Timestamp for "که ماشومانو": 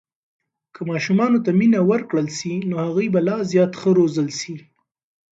0.73-1.37